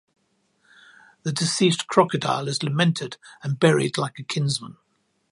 [1.21, 4.77] The deceased crocodile is lamented and buried like a kinsman.